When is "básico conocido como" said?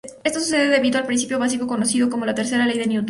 1.37-2.25